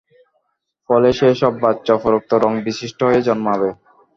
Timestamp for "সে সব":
1.17-1.53